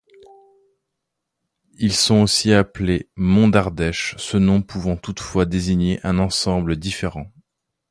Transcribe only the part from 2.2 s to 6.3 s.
aussi appelés monts d'Ardèche, ce nom pouvant toutefois désigner un